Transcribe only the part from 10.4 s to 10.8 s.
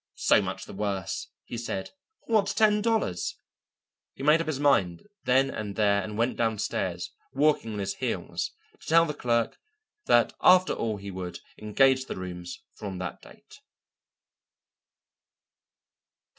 after